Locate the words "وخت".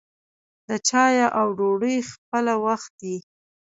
2.65-2.93